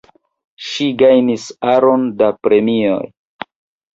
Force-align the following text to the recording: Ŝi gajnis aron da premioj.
Ŝi 0.67 0.85
gajnis 1.01 1.43
aron 1.73 2.07
da 2.21 2.31
premioj. 2.47 3.03